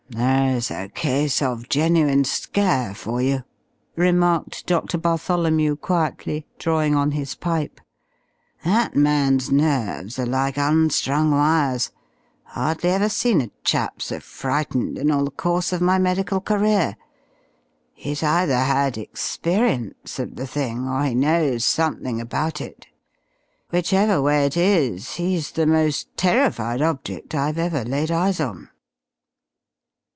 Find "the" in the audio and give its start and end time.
15.23-15.31, 20.35-20.45, 25.51-25.65